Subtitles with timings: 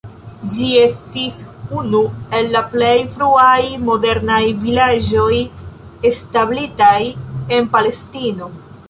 [0.51, 1.35] Ĝi estis
[1.81, 1.99] unu
[2.37, 3.59] el la plej fruaj
[3.89, 5.39] modernaj vilaĝoj
[6.13, 6.99] establitaj
[7.59, 8.51] en Palestino.